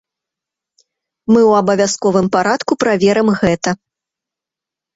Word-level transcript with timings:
Мы 1.33 1.37
ў 1.49 1.59
абавязковым 1.61 2.27
парадку 2.39 2.71
праверым 2.87 3.27
гэта. 3.45 3.69